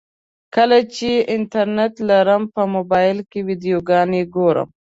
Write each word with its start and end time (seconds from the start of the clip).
کله 0.55 0.79
چې 0.95 1.09
انټرنټ 1.35 1.93
لرم 2.09 2.43
په 2.55 2.61
موبایل 2.75 3.17
کې 3.29 3.39
ویډیوګانې 3.47 4.21
ګورم. 4.35 4.69